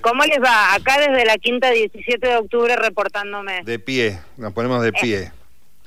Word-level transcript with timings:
¿Cómo 0.00 0.24
les 0.24 0.42
va? 0.42 0.74
Acá 0.74 0.98
desde 0.98 1.24
la 1.24 1.36
quinta 1.36 1.70
17 1.70 2.26
de 2.26 2.36
octubre 2.36 2.76
reportándome. 2.76 3.62
De 3.64 3.78
pie, 3.78 4.18
nos 4.36 4.52
ponemos 4.52 4.82
de 4.82 4.92
pie. 4.92 5.32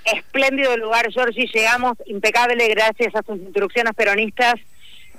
espléndido 0.06 0.76
lugar, 0.78 1.12
Georgie. 1.12 1.48
Llegamos 1.54 1.98
impecable 2.06 2.68
gracias 2.70 3.16
a 3.16 3.22
sus 3.24 3.38
instrucciones 3.40 3.94
peronistas 3.96 4.56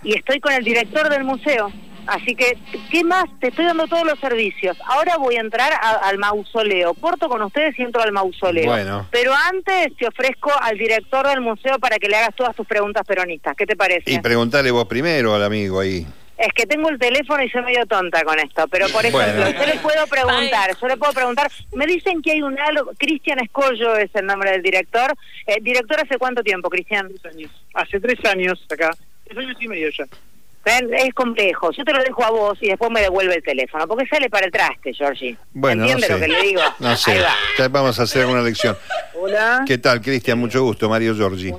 y 0.03 0.17
estoy 0.17 0.40
con 0.40 0.53
el 0.53 0.64
director 0.64 1.09
del 1.09 1.25
museo. 1.25 1.72
Así 2.06 2.35
que, 2.35 2.59
¿qué 2.90 3.04
más? 3.04 3.27
Te 3.40 3.48
estoy 3.48 3.64
dando 3.64 3.87
todos 3.87 4.04
los 4.04 4.19
servicios. 4.19 4.77
Ahora 4.87 5.17
voy 5.19 5.37
a 5.37 5.41
entrar 5.41 5.73
al 6.03 6.19
mausoleo. 6.19 6.95
Corto 6.95 7.29
con 7.29 7.43
ustedes 7.43 7.79
y 7.79 7.83
entro 7.83 8.03
al 8.03 8.11
mausoleo. 8.11 8.67
Bueno. 8.67 9.07
Pero 9.13 9.33
antes 9.33 9.97
te 9.97 10.09
ofrezco 10.09 10.51
al 10.61 10.77
director 10.77 11.29
del 11.29 11.41
museo 11.41 11.79
para 11.79 11.99
que 11.99 12.09
le 12.09 12.17
hagas 12.17 12.35
todas 12.35 12.57
tus 12.57 12.67
preguntas 12.67 13.05
peronistas. 13.07 13.55
¿Qué 13.57 13.67
te 13.67 13.77
parece? 13.77 14.11
Y 14.11 14.19
preguntarle 14.19 14.73
vos 14.73 14.87
primero 14.87 15.35
al 15.35 15.45
amigo 15.45 15.79
ahí. 15.79 16.05
Es 16.43 16.52
que 16.54 16.66
tengo 16.66 16.88
el 16.88 16.98
teléfono 16.98 17.40
y 17.45 17.48
soy 17.50 17.62
medio 17.62 17.86
tonta 17.86 18.24
con 18.24 18.36
esto, 18.40 18.66
pero 18.66 18.88
por 18.88 19.06
ejemplo, 19.06 19.48
yo 19.48 19.64
le 19.64 19.79
puedo 19.79 20.04
preguntar, 20.09 20.77
yo 20.77 20.88
le 20.88 20.96
puedo 20.96 21.12
preguntar, 21.12 21.48
me 21.73 21.87
dicen 21.87 22.20
que 22.20 22.33
hay 22.33 22.42
un 22.42 22.59
algo, 22.59 22.91
Cristian 22.98 23.38
Escollo 23.38 23.96
es 23.96 24.10
el 24.14 24.27
nombre 24.27 24.50
del 24.50 24.60
director. 24.60 25.14
Eh, 25.47 25.59
¿Director 25.62 26.00
hace 26.00 26.19
cuánto 26.19 26.42
tiempo, 26.42 26.69
Cristian? 26.69 27.12
Hace 27.74 28.00
tres 28.00 28.19
años 28.24 28.60
acá, 28.69 28.91
tres 29.24 29.38
años 29.38 29.56
y 29.60 29.69
medio 29.69 29.88
ya. 29.91 30.05
Es 30.64 31.14
complejo, 31.14 31.70
yo 31.70 31.84
te 31.84 31.92
lo 31.92 32.02
dejo 32.02 32.24
a 32.24 32.30
vos 32.30 32.59
y 32.61 32.69
después 32.69 32.91
me 32.91 33.02
devuelve 33.02 33.36
el 33.36 33.42
teléfono, 33.45 33.86
porque 33.86 34.06
sale 34.09 34.28
para 34.28 34.47
el 34.47 34.50
traste, 34.50 34.92
Georgie. 34.95 35.36
Bueno, 35.52 35.83
¿Entiende 35.84 36.09
no 36.09 36.14
lo 36.14 36.20
que 36.20 36.28
le 36.28 36.42
digo? 36.42 36.62
No 36.80 36.97
sé, 36.97 37.20
ya 37.56 37.69
vamos 37.69 38.00
a 38.00 38.02
hacer 38.02 38.22
alguna 38.22 38.42
lección. 38.42 38.77
Hola. 39.14 39.62
¿Qué 39.64 39.78
tal, 39.78 40.00
Cristian? 40.00 40.41
Mucho 40.41 40.64
gusto, 40.64 40.88
Mario 40.88 41.14
Giorgi. 41.14 41.52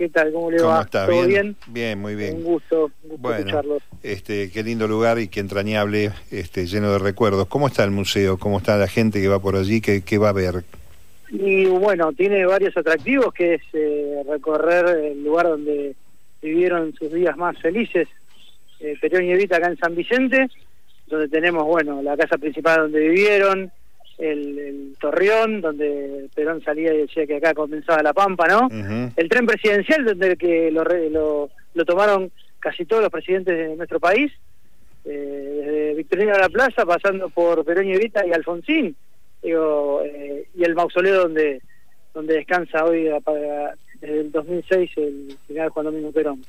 ¿Qué 0.00 0.08
tal? 0.08 0.32
¿Cómo 0.32 0.50
le 0.50 0.56
¿Cómo 0.56 0.70
va? 0.70 0.80
está? 0.80 1.04
¿Todo 1.04 1.26
¿Bien? 1.26 1.28
bien? 1.28 1.56
Bien, 1.66 1.98
muy 2.00 2.14
bien. 2.14 2.36
Un 2.36 2.44
gusto, 2.44 2.84
un 3.02 3.10
gusto 3.10 3.18
Bueno, 3.18 3.38
escucharlos. 3.40 3.82
este, 4.02 4.50
qué 4.50 4.62
lindo 4.62 4.88
lugar 4.88 5.18
y 5.18 5.28
qué 5.28 5.40
entrañable, 5.40 6.10
este, 6.30 6.64
lleno 6.64 6.90
de 6.92 6.98
recuerdos. 7.00 7.46
¿Cómo 7.48 7.66
está 7.66 7.84
el 7.84 7.90
museo? 7.90 8.38
¿Cómo 8.38 8.56
está 8.56 8.78
la 8.78 8.88
gente 8.88 9.20
que 9.20 9.28
va 9.28 9.40
por 9.40 9.56
allí? 9.56 9.82
¿Qué, 9.82 10.00
qué 10.00 10.16
va 10.16 10.30
a 10.30 10.32
ver? 10.32 10.64
Y 11.28 11.66
bueno, 11.66 12.14
tiene 12.14 12.46
varios 12.46 12.74
atractivos, 12.78 13.34
que 13.34 13.56
es 13.56 13.62
eh, 13.74 14.22
recorrer 14.26 14.86
el 15.04 15.22
lugar 15.22 15.48
donde 15.48 15.94
vivieron 16.40 16.94
sus 16.94 17.12
días 17.12 17.36
más 17.36 17.58
felices, 17.58 18.08
eh, 18.80 18.96
Perón 19.02 19.24
y 19.24 19.32
Evita 19.32 19.58
acá 19.58 19.66
en 19.68 19.76
San 19.76 19.94
Vicente, 19.94 20.48
donde 21.08 21.28
tenemos, 21.28 21.64
bueno, 21.66 22.00
la 22.00 22.16
casa 22.16 22.38
principal 22.38 22.80
donde 22.84 23.00
vivieron, 23.00 23.70
el, 24.20 24.58
el 24.58 24.96
Torreón, 25.00 25.60
donde 25.60 26.28
Perón 26.34 26.62
salía 26.62 26.92
y 26.94 26.98
decía 26.98 27.26
que 27.26 27.36
acá 27.36 27.54
comenzaba 27.54 28.02
la 28.02 28.12
Pampa, 28.12 28.46
¿no? 28.48 28.68
El 29.16 29.28
tren 29.28 29.46
presidencial 29.46 30.04
donde 30.04 30.36
que 30.36 30.70
lo, 30.70 30.84
lo, 30.84 31.50
lo 31.74 31.84
tomaron 31.84 32.30
casi 32.58 32.84
todos 32.84 33.02
los 33.02 33.10
presidentes 33.10 33.56
de 33.56 33.76
nuestro 33.76 33.98
país, 33.98 34.30
eh, 35.06 35.62
desde 35.64 35.94
Victorino 35.94 36.34
a 36.34 36.38
la 36.38 36.48
Plaza, 36.50 36.84
pasando 36.84 37.30
por 37.30 37.64
Perón 37.64 37.86
y 37.88 37.94
Evita 37.94 38.26
y 38.26 38.32
Alfonsín, 38.32 38.94
digo, 39.42 40.02
eh, 40.04 40.46
y 40.54 40.64
el 40.64 40.74
mausoleo 40.74 41.22
donde 41.22 41.60
donde 42.12 42.34
descansa 42.34 42.84
hoy 42.84 43.08
a- 43.08 43.20
para- 43.20 43.74
desde 44.00 44.20
el 44.22 44.32
2006 44.32 44.90
el 44.96 45.36
general 45.46 45.68
Juan 45.70 45.86
Domingo 45.86 46.10
Perón. 46.12 46.44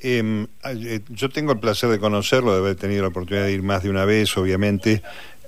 Em, 0.00 0.46
eh, 0.64 1.00
yo 1.10 1.28
tengo 1.28 1.52
el 1.52 1.60
placer 1.60 1.90
de 1.90 1.98
conocerlo, 2.00 2.52
de 2.52 2.58
haber 2.58 2.74
tenido 2.76 3.02
la 3.02 3.08
oportunidad 3.08 3.44
de 3.46 3.52
ir 3.52 3.62
más 3.62 3.82
de 3.84 3.90
una 3.90 4.04
vez, 4.04 4.36
obviamente, 4.36 5.02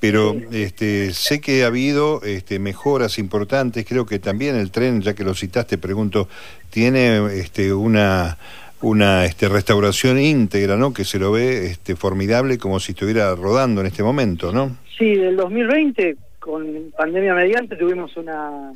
pero 0.06 0.36
este, 0.52 1.14
sé 1.14 1.40
que 1.40 1.64
ha 1.64 1.68
habido 1.68 2.20
este, 2.24 2.58
mejoras 2.58 3.18
importantes. 3.18 3.86
Creo 3.86 4.04
que 4.04 4.18
también 4.18 4.54
el 4.54 4.70
tren, 4.70 5.00
ya 5.00 5.14
que 5.14 5.24
lo 5.24 5.32
citaste, 5.32 5.78
pregunto, 5.78 6.28
tiene 6.68 7.24
este, 7.40 7.72
una 7.72 8.36
una 8.82 9.24
este, 9.24 9.48
restauración 9.48 10.20
íntegra, 10.20 10.76
¿no? 10.76 10.92
Que 10.92 11.04
se 11.04 11.18
lo 11.18 11.32
ve 11.32 11.68
este, 11.68 11.96
formidable, 11.96 12.58
como 12.58 12.80
si 12.80 12.92
estuviera 12.92 13.34
rodando 13.34 13.80
en 13.80 13.86
este 13.86 14.02
momento, 14.02 14.52
¿no? 14.52 14.76
Sí, 14.98 15.14
del 15.14 15.36
2020, 15.36 16.16
con 16.38 16.92
pandemia 16.94 17.32
mediante, 17.32 17.74
tuvimos 17.74 18.14
una, 18.18 18.74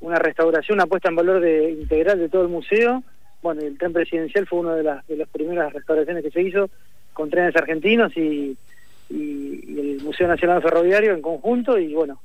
una 0.00 0.18
restauración, 0.18 0.76
una 0.76 0.86
puesta 0.86 1.08
en 1.08 1.16
valor 1.16 1.40
de, 1.40 1.70
integral 1.70 2.18
de 2.18 2.28
todo 2.28 2.42
el 2.42 2.48
museo. 2.48 3.02
Bueno, 3.40 3.62
el 3.62 3.78
tren 3.78 3.94
presidencial 3.94 4.46
fue 4.46 4.58
una 4.58 4.74
de 4.74 4.82
las, 4.82 5.06
de 5.06 5.16
las 5.16 5.28
primeras 5.30 5.72
restauraciones 5.72 6.22
que 6.22 6.30
se 6.30 6.42
hizo 6.42 6.68
con 7.14 7.30
trenes 7.30 7.56
argentinos 7.56 8.14
y, 8.14 8.58
y, 9.10 9.60
y 9.66 9.80
el 9.80 10.02
Museo 10.02 10.26
Nacional 10.28 10.62
Ferroviario 10.62 11.12
en 11.12 11.20
conjunto. 11.22 11.78
Y 11.78 11.92
bueno, 11.94 12.20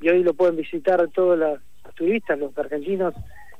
y 0.00 0.08
hoy 0.08 0.22
lo 0.24 0.34
pueden 0.34 0.56
visitar 0.56 1.06
todos 1.08 1.38
los, 1.38 1.60
turistas, 1.94 2.38
los 2.38 2.56
argentinos 2.58 3.14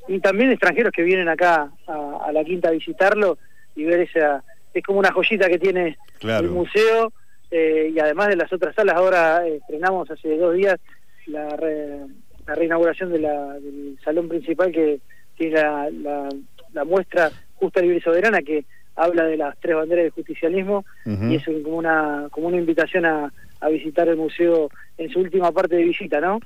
y 0.09 0.19
también 0.19 0.51
extranjeros 0.51 0.91
que 0.93 1.03
vienen 1.03 1.29
acá 1.29 1.71
a, 1.87 2.19
a 2.27 2.33
la 2.33 2.43
quinta 2.45 2.69
a 2.69 2.73
visitarlo 2.73 3.39
y 3.77 3.85
ver 3.85 4.01
esa. 4.01 4.43
Es 4.75 4.83
como 4.83 4.99
una 4.99 5.13
joyita 5.13 5.49
que 5.49 5.59
tiene 5.59 5.99
Claro. 6.19 6.47
el 6.47 6.53
museo 6.53 7.13
eh, 7.51 7.93
y 7.95 7.99
además 7.99 8.29
de 8.29 8.37
las 8.37 8.53
otras 8.53 8.75
salas, 8.75 8.95
ahora 8.97 9.47
eh, 9.47 9.57
estrenamos 9.57 10.11
hace 10.11 10.37
dos 10.39 10.55
días 10.55 10.81
la, 11.27 11.49
re- 11.51 12.07
la 12.47 12.55
reinauguración 12.55 13.13
de 13.13 13.19
la, 13.19 13.53
del 13.55 13.99
salón 14.05 14.29
principal 14.29 14.73
que 14.73 15.01
tiene 15.37 15.61
la, 15.61 15.91
la, 15.91 16.29
la 16.73 16.85
muestra 16.85 17.31
Justa, 17.57 17.81
Libre 17.81 17.99
y 17.99 18.01
Soberana 18.01 18.41
que 18.41 18.65
habla 18.97 19.25
de 19.25 19.37
las 19.37 19.59
tres 19.61 19.77
banderas 19.77 20.05
del 20.05 20.13
justicialismo 20.13 20.85
y 21.07 21.37
es 21.37 21.45
como 21.45 21.77
una, 21.77 22.29
como 22.31 22.49
una 22.49 22.59
invitación 22.59 23.05
a, 23.07 23.33
a 23.61 23.69
visitar 23.69 24.09
el 24.09 24.17
museo 24.17 24.69
en 24.99 25.11
su 25.11 25.21
última 25.21 25.51
parte 25.53 25.77
de 25.77 25.85
visita, 25.85 26.21
¿no? 26.21 26.41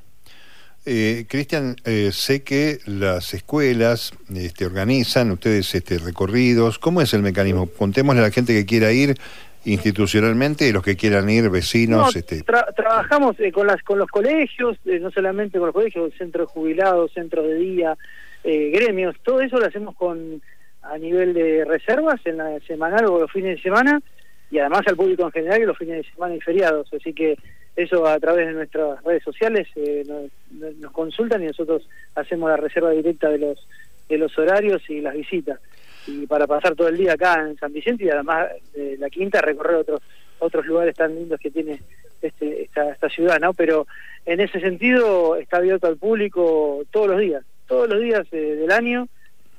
Eh, 0.89 1.27
Cristian, 1.29 1.75
eh, 1.85 2.11
sé 2.13 2.45
que 2.45 2.79
las 2.87 3.35
escuelas 3.35 4.13
este, 4.33 4.67
organizan 4.67 5.33
ustedes 5.33 5.75
este, 5.75 5.99
recorridos. 5.99 6.79
¿Cómo 6.79 7.03
es 7.03 7.13
el 7.13 7.23
mecanismo? 7.23 7.67
Contémosle 7.67 8.21
a 8.21 8.25
la 8.25 8.31
gente 8.31 8.53
que 8.55 8.65
quiera 8.65 8.93
ir 8.93 9.17
institucionalmente 9.65 10.69
y 10.69 10.73
los 10.73 10.85
que 10.85 10.95
quieran 10.97 11.29
ir, 11.29 11.51
vecinos. 11.51 12.15
No, 12.15 12.21
este, 12.21 12.45
tra- 12.45 12.73
trabajamos 12.73 13.35
eh, 13.41 13.51
con 13.51 13.67
las 13.67 13.83
con 13.83 13.99
los 13.99 14.07
colegios, 14.07 14.79
eh, 14.85 15.01
no 15.01 15.11
solamente 15.11 15.59
con 15.59 15.67
los 15.67 15.75
colegios, 15.75 16.15
centros 16.17 16.49
jubilados, 16.51 17.11
centros 17.13 17.49
de 17.49 17.57
día, 17.57 17.99
eh, 18.45 18.71
gremios, 18.73 19.17
todo 19.25 19.41
eso 19.41 19.59
lo 19.59 19.67
hacemos 19.67 19.97
con 19.97 20.41
a 20.91 20.99
nivel 20.99 21.35
de 21.35 21.65
reservas 21.65 22.21
en 22.25 22.39
la 22.39 22.59
semanal 22.61 23.07
o 23.07 23.21
los 23.21 23.33
fines 23.33 23.57
de 23.57 23.63
semana 23.63 24.01
y 24.51 24.59
además 24.59 24.83
al 24.87 24.97
público 24.97 25.25
en 25.25 25.33
general 25.33 25.59
que 25.59 25.67
los 25.67 25.79
fines 25.79 25.97
de 26.05 26.11
semana 26.13 26.35
y 26.35 26.41
feriados, 26.41 26.93
así 26.93 27.13
que 27.13 27.37
eso 27.75 28.07
a 28.07 28.19
través 28.19 28.47
de 28.47 28.55
nuestras 28.55 29.03
redes 29.05 29.23
sociales 29.23 29.69
eh, 29.77 30.05
nos, 30.07 30.77
nos 30.77 30.93
consultan 30.93 31.43
y 31.43 31.47
nosotros 31.47 31.89
hacemos 32.15 32.49
la 32.49 32.57
reserva 32.57 32.91
directa 32.91 33.29
de 33.29 33.39
los 33.39 33.69
de 34.09 34.19
los 34.19 34.39
horarios 34.39 34.89
y 34.89 35.01
las 35.01 35.15
visitas 35.15 35.59
y 36.07 36.27
para 36.27 36.47
pasar 36.47 36.77
todo 36.77 36.89
el 36.89 36.97
día 36.97 37.15
acá 37.15 37.41
en 37.41 37.57
San 37.59 37.73
Vicente 37.73 38.05
y 38.05 38.11
además 38.11 38.49
de 38.75 38.97
la 38.99 39.11
quinta 39.11 39.41
recorrer 39.41 39.77
otros 39.77 40.01
otros 40.39 40.67
lugares 40.67 40.95
tan 40.95 41.15
lindos 41.15 41.41
que 41.41 41.51
tiene 41.51 41.81
este, 42.23 42.63
esta, 42.65 42.91
esta 42.91 43.09
ciudad, 43.09 43.39
¿no? 43.41 43.55
Pero 43.55 43.87
en 44.25 44.41
ese 44.41 44.61
sentido 44.61 45.37
está 45.37 45.59
abierto 45.59 45.87
al 45.87 45.97
público 45.97 46.83
todos 46.91 47.09
los 47.09 47.21
días, 47.21 47.45
todos 47.67 47.89
los 47.89 48.01
días 48.01 48.27
eh, 48.33 48.57
del 48.57 48.71
año, 48.71 49.09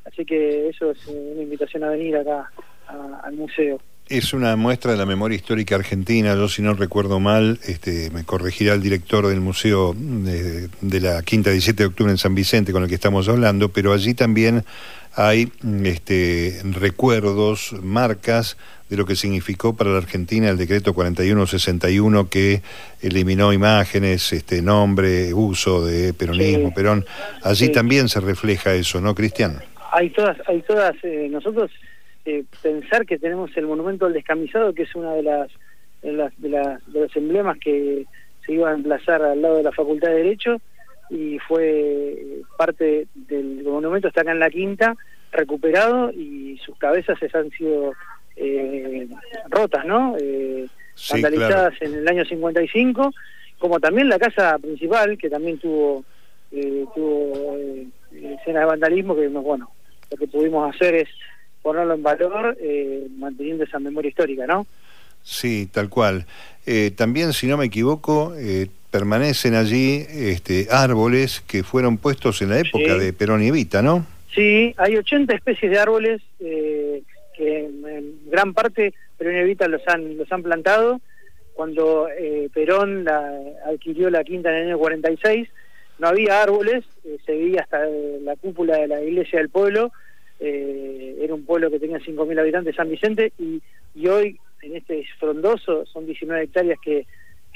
así 0.07 0.25
que 0.25 0.69
eso 0.69 0.91
es 0.91 0.97
una 1.07 1.41
invitación 1.43 1.83
a 1.83 1.89
venir 1.89 2.15
acá 2.17 2.49
a- 2.87 3.21
al 3.25 3.33
museo. 3.35 3.79
Es 4.09 4.31
una 4.33 4.55
muestra 4.55 4.91
de 4.93 4.97
la 4.97 5.05
memoria 5.05 5.35
histórica 5.35 5.75
argentina. 5.75 6.33
Yo, 6.33 6.47
si 6.47 6.61
no 6.61 6.73
recuerdo 6.73 7.19
mal, 7.19 7.59
este, 7.67 8.09
me 8.11 8.23
corregirá 8.23 8.73
el 8.73 8.81
director 8.81 9.27
del 9.27 9.41
Museo 9.41 9.93
de, 9.97 10.69
de 10.79 11.01
la 11.01 11.21
Quinta 11.23 11.49
17 11.51 11.83
de 11.83 11.87
Octubre 11.87 12.11
en 12.13 12.17
San 12.17 12.33
Vicente, 12.33 12.71
con 12.71 12.83
el 12.83 12.87
que 12.89 12.95
estamos 12.95 13.27
hablando, 13.27 13.67
pero 13.67 13.91
allí 13.91 14.13
también 14.13 14.63
hay 15.13 15.51
este, 15.83 16.61
recuerdos, 16.63 17.73
marcas 17.83 18.55
de 18.89 18.95
lo 18.95 19.05
que 19.05 19.17
significó 19.17 19.75
para 19.75 19.89
la 19.91 19.97
Argentina 19.97 20.47
el 20.49 20.55
decreto 20.57 20.93
4161 20.93 22.29
que 22.29 22.61
eliminó 23.01 23.51
imágenes, 23.51 24.31
este 24.31 24.61
nombre, 24.61 25.33
uso 25.33 25.85
de 25.85 26.13
peronismo, 26.13 26.69
Sí. 26.69 26.73
Perón. 26.75 27.05
Allí 27.43 27.65
Sí. 27.65 27.71
también 27.73 28.07
se 28.07 28.21
refleja 28.21 28.73
eso, 28.73 29.01
¿no, 29.01 29.13
Cristian? 29.13 29.61
Hay 29.97 30.09
todas, 30.11 30.37
hay 30.47 30.61
todas, 30.61 30.95
eh, 31.03 31.27
nosotros 31.29 31.71
eh, 32.25 32.43
pensar 32.61 33.05
que 33.05 33.17
tenemos 33.17 33.55
el 33.57 33.65
monumento 33.67 34.05
al 34.05 34.13
descamisado, 34.13 34.73
que 34.73 34.83
es 34.83 34.93
una 34.95 35.13
de 35.13 35.23
las, 35.23 35.49
de 36.01 36.11
las, 36.13 36.41
de 36.41 36.49
las- 36.49 36.93
de 36.93 36.99
los 37.01 37.15
emblemas 37.15 37.57
que 37.59 38.05
se 38.45 38.53
iba 38.53 38.69
a 38.69 38.73
emplazar 38.75 39.21
al 39.21 39.41
lado 39.41 39.57
de 39.57 39.63
la 39.63 39.71
Facultad 39.71 40.09
de 40.09 40.15
Derecho 40.23 40.57
y 41.09 41.39
fue 41.39 42.17
parte 42.57 43.07
del 43.15 43.63
monumento, 43.63 44.07
está 44.09 44.21
acá 44.21 44.31
en 44.33 44.39
la 44.39 44.49
quinta, 44.49 44.93
recuperado 45.31 46.11
y 46.11 46.57
sus 46.65 46.77
cabezas 46.77 47.17
se 47.19 47.29
han 47.37 47.49
sido 47.51 47.93
eh, 48.35 49.07
rotas, 49.49 49.85
¿no? 49.85 50.15
Eh, 50.21 50.67
Sí, 50.99 51.21
vandalizadas 51.21 51.73
en 51.81 51.93
el 51.93 52.07
año 52.07 52.25
55, 52.25 53.11
como 53.59 53.79
también 53.79 54.09
la 54.09 54.17
casa 54.19 54.57
principal, 54.59 55.15
que 55.17 55.29
también 55.29 55.59
tuvo, 55.59 56.03
eh, 56.51 56.85
tuvo 56.95 57.55
eh, 57.57 57.87
escenas 58.11 58.63
de 58.63 58.65
vandalismo, 58.65 59.15
que 59.15 59.29
no, 59.29 59.41
bueno, 59.43 59.69
lo 60.11 60.17
que 60.17 60.27
pudimos 60.27 60.73
hacer 60.73 60.95
es 60.95 61.09
ponerlo 61.61 61.93
en 61.95 62.03
valor, 62.03 62.57
eh, 62.61 63.07
manteniendo 63.17 63.63
esa 63.63 63.79
memoria 63.79 64.09
histórica, 64.09 64.45
¿no? 64.47 64.65
Sí, 65.23 65.67
tal 65.71 65.89
cual. 65.89 66.25
Eh, 66.65 66.91
también, 66.95 67.33
si 67.33 67.47
no 67.47 67.57
me 67.57 67.65
equivoco, 67.65 68.33
eh, 68.37 68.67
permanecen 68.91 69.55
allí 69.55 70.05
este, 70.09 70.67
árboles 70.71 71.41
que 71.41 71.63
fueron 71.63 71.97
puestos 71.97 72.41
en 72.41 72.49
la 72.49 72.59
época 72.59 72.93
Sí. 72.93 72.99
de 72.99 73.13
Perón 73.13 73.43
y 73.43 73.47
Evita, 73.47 73.81
¿no? 73.81 74.05
Sí, 74.33 74.73
hay 74.77 74.95
80 74.95 75.33
especies 75.35 75.71
de 75.71 75.79
árboles 75.79 76.21
eh, 76.39 77.01
que 77.35 77.65
en, 77.65 77.85
en 77.87 78.13
gran 78.29 78.53
parte 78.53 78.93
Perón 79.17 79.35
y 79.35 79.39
Evita 79.39 79.67
los 79.67 79.81
han, 79.87 80.17
los 80.17 80.31
han 80.31 80.43
plantado 80.43 81.01
cuando 81.53 82.07
eh, 82.09 82.49
Perón 82.53 83.03
la, 83.03 83.29
adquirió 83.65 84.09
la 84.09 84.23
quinta 84.23 84.49
en 84.51 84.55
el 84.57 84.67
año 84.67 84.77
46, 84.77 85.49
no 85.99 86.07
había 86.07 86.41
árboles, 86.41 86.85
eh, 87.03 87.17
se 87.25 87.31
veía 87.33 87.61
hasta 87.61 87.85
la 87.85 88.35
cúpula 88.35 88.77
de 88.77 88.87
la 88.87 89.01
iglesia 89.01 89.39
del 89.39 89.49
pueblo, 89.49 89.91
era 90.39 91.33
un 91.33 91.45
pueblo 91.45 91.71
que 91.71 91.79
tenía 91.79 91.97
5.000 91.97 92.39
habitantes, 92.39 92.75
San 92.75 92.89
Vicente, 92.89 93.33
y, 93.39 93.61
hoy 94.07 94.39
en 94.61 94.75
este 94.75 95.03
frondoso 95.19 95.85
son 95.87 96.05
19 96.05 96.43
hectáreas 96.43 96.79
que, 96.79 97.07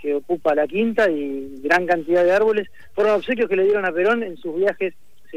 que 0.01 0.15
ocupa 0.15 0.55
la 0.55 0.67
quinta 0.67 1.09
y 1.09 1.61
gran 1.63 1.85
cantidad 1.85 2.23
de 2.23 2.31
árboles. 2.31 2.67
Fueron 2.93 3.13
obsequios 3.13 3.47
que 3.47 3.55
le 3.55 3.65
dieron 3.65 3.85
a 3.85 3.91
Perón 3.91 4.23
en 4.23 4.35
sus 4.37 4.55
viajes, 4.55 4.95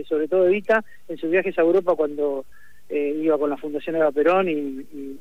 sobre 0.08 0.26
todo 0.26 0.46
Evita, 0.46 0.82
en 1.08 1.18
sus 1.18 1.30
viajes 1.30 1.58
a 1.58 1.62
Europa 1.62 1.94
cuando 1.94 2.46
eh, 2.88 3.18
iba 3.22 3.38
con 3.38 3.50
la 3.50 3.56
Fundación 3.56 3.96
Eva 3.96 4.12
Perón 4.12 4.48
y, 4.48 5.18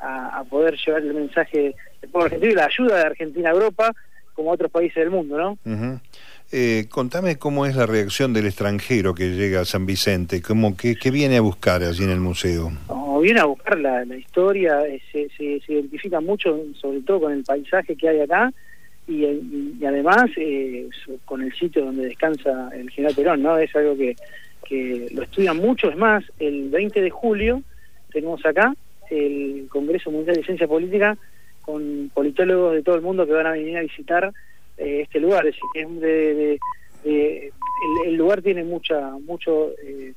a, 0.00 0.44
poder 0.50 0.76
llevar 0.76 1.02
el 1.02 1.14
mensaje 1.14 1.74
del 2.00 2.10
pueblo 2.10 2.26
argentino 2.26 2.52
y 2.52 2.56
la 2.56 2.66
ayuda 2.66 2.96
de 2.98 3.06
Argentina 3.06 3.50
a 3.50 3.52
Europa 3.52 3.94
como 4.34 4.50
a 4.50 4.54
otros 4.54 4.70
países 4.70 4.96
del 4.96 5.10
mundo, 5.10 5.38
¿no? 5.38 5.58
Eh, 6.56 6.86
contame 6.88 7.36
cómo 7.36 7.66
es 7.66 7.74
la 7.74 7.84
reacción 7.84 8.32
del 8.32 8.46
extranjero 8.46 9.12
que 9.12 9.30
llega 9.30 9.62
a 9.62 9.64
San 9.64 9.86
Vicente, 9.86 10.40
cómo, 10.40 10.76
qué, 10.76 11.10
viene 11.10 11.38
a 11.38 11.40
buscar 11.40 11.82
allí 11.82 12.04
en 12.04 12.10
el 12.10 12.20
museo. 12.20 12.70
viene 13.20 13.40
a 13.40 13.46
buscar 13.46 13.76
la, 13.76 14.04
historia, 14.16 14.86
eh, 14.86 15.02
se, 15.10 15.28
se, 15.36 15.72
identifica 15.72 16.20
mucho, 16.20 16.56
sobre 16.80 17.00
todo 17.00 17.22
con 17.22 17.32
el 17.32 17.42
paisaje 17.42 17.96
que 17.96 18.08
hay 18.08 18.20
acá, 18.20 18.52
y, 19.08 19.24
y, 19.24 19.84
además 19.84 20.30
eh, 20.36 20.88
con 21.24 21.42
el 21.42 21.52
sitio 21.54 21.86
donde 21.86 22.06
descansa 22.06 22.70
el 22.72 22.88
general 22.88 23.16
Perón, 23.16 23.42
¿no? 23.42 23.58
Es 23.58 23.74
algo 23.74 23.96
que, 23.96 24.14
que 24.64 25.08
lo 25.12 25.24
estudian 25.24 25.56
mucho, 25.56 25.90
es 25.90 25.96
más, 25.96 26.22
el 26.38 26.70
20 26.70 27.00
de 27.00 27.10
julio 27.10 27.62
tenemos 28.12 28.46
acá 28.46 28.76
el 29.10 29.66
Congreso 29.68 30.12
Mundial 30.12 30.36
de 30.36 30.44
Ciencia 30.44 30.68
Política 30.68 31.18
con 31.62 32.12
politólogos 32.14 32.74
de 32.74 32.82
todo 32.84 32.94
el 32.94 33.02
mundo 33.02 33.26
que 33.26 33.32
van 33.32 33.48
a 33.48 33.52
venir 33.52 33.76
a 33.76 33.82
visitar 33.82 34.32
eh, 34.78 35.00
este 35.02 35.20
lugar, 35.20 35.46
es 35.46 35.54
decir, 35.54 35.88
de, 36.00 36.58
el, 38.06 38.14
lugar 38.16 38.42
tiene 38.42 38.64
mucha 38.64 39.10
mucho 39.26 39.70
eh, 39.82 40.14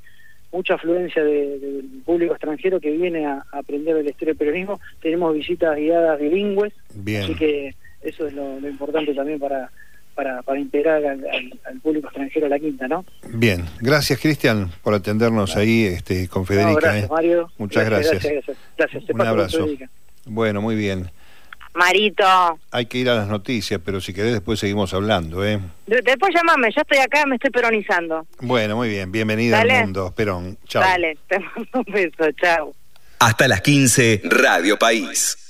mucha 0.52 0.76
afluencia 0.76 1.24
de, 1.24 1.84
público 2.06 2.34
extranjero 2.34 2.80
que 2.80 2.92
viene 2.92 3.26
a, 3.26 3.44
aprender 3.52 3.98
el 3.98 4.06
la 4.06 4.12
historia 4.12 4.34
del 4.34 4.38
peronismo, 4.38 4.80
tenemos 5.02 5.34
visitas 5.34 5.76
guiadas 5.76 6.20
bilingües, 6.20 6.74
así 6.90 7.36
que 7.36 7.76
eso 8.02 8.28
es 8.28 8.34
lo 8.34 8.68
importante 8.68 9.14
también 9.14 9.40
para 9.40 9.70
para, 10.18 10.42
para 10.42 10.60
integrar 10.60 11.06
al, 11.06 11.80
público 11.84 12.08
extranjero 12.08 12.48
a 12.48 12.50
la 12.50 12.58
quinta, 12.58 12.88
¿no? 12.88 13.06
Bien, 13.34 13.66
gracias 13.80 14.20
Cristian 14.20 14.72
por 14.82 14.96
atendernos 14.96 15.56
ahí 15.56 15.84
este, 15.84 16.28
con 16.28 16.44
Federica. 16.44 16.80
gracias, 16.82 17.06
¿eh? 17.06 17.08
Mario. 17.12 17.52
Muchas 17.60 17.86
gracias. 17.86 18.24
Gracias, 18.24 18.58
gracias. 18.76 19.10
Un 19.12 19.22
abrazo. 19.22 19.68
Bueno, 20.26 20.60
muy 20.60 20.76
bien. 20.76 21.12
Marito. 21.78 22.26
Hay 22.72 22.88
que 22.88 22.98
ir 22.98 23.10
a 23.10 23.16
las 23.16 23.28
noticias, 23.28 23.80
pero 23.84 24.02
si 24.02 24.14
querés 24.14 24.34
después 24.34 24.60
seguimos 24.60 24.94
hablando, 24.94 25.46
¿eh? 25.46 25.60
después 25.86 26.34
llamame, 26.36 26.70
yo 26.76 26.82
estoy 26.82 26.98
acá, 26.98 27.26
me 27.26 27.36
estoy 27.36 27.52
peronizando. 27.52 28.26
Bueno, 28.40 28.76
muy 28.76 28.90
bien, 28.90 29.12
bienvenida 29.12 29.62
al 29.62 29.84
mundo, 29.84 30.14
Perón. 30.16 30.58
Chao. 30.68 30.82
Dale, 30.82 31.18
te 31.28 31.40
mando 31.40 31.70
un 31.74 31.94
beso, 31.94 32.32
chao. 32.42 32.74
Hasta 33.20 33.48
las 33.48 33.62
15, 33.62 34.22
Radio 34.26 34.78
País. 34.78 35.47